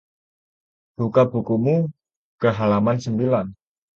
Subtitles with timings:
[0.97, 1.75] Buka bukumu
[2.41, 3.45] ke halaman sembilan.